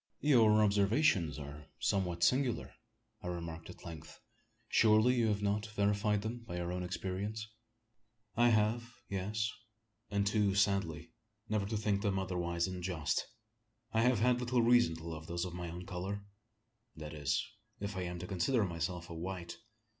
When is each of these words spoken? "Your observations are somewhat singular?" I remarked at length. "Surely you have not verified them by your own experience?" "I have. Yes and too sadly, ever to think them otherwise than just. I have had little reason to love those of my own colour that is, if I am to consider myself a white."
"Your 0.19 0.63
observations 0.63 1.37
are 1.37 1.67
somewhat 1.79 2.23
singular?" 2.23 2.73
I 3.21 3.27
remarked 3.27 3.69
at 3.69 3.85
length. 3.85 4.19
"Surely 4.67 5.13
you 5.13 5.27
have 5.27 5.43
not 5.43 5.67
verified 5.67 6.23
them 6.23 6.39
by 6.39 6.57
your 6.57 6.71
own 6.71 6.81
experience?" 6.81 7.47
"I 8.35 8.49
have. 8.49 8.95
Yes 9.09 9.51
and 10.09 10.25
too 10.25 10.55
sadly, 10.55 11.11
ever 11.51 11.67
to 11.67 11.77
think 11.77 12.01
them 12.01 12.17
otherwise 12.17 12.65
than 12.65 12.81
just. 12.81 13.27
I 13.93 14.01
have 14.01 14.17
had 14.21 14.39
little 14.39 14.63
reason 14.63 14.95
to 14.95 15.07
love 15.07 15.27
those 15.27 15.45
of 15.45 15.53
my 15.53 15.69
own 15.69 15.85
colour 15.85 16.25
that 16.95 17.13
is, 17.13 17.45
if 17.79 17.95
I 17.95 18.01
am 18.01 18.17
to 18.21 18.25
consider 18.25 18.63
myself 18.65 19.07
a 19.11 19.13
white." 19.13 19.57